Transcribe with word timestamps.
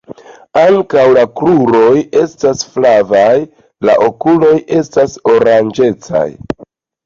Ankaŭ 0.61 1.03
la 1.17 1.25
kruroj 1.41 1.91
esta 2.23 2.55
flavaj, 2.63 3.29
La 3.91 3.99
okuloj 4.09 4.57
estas 4.81 5.17
oranĝecaj. 5.37 6.29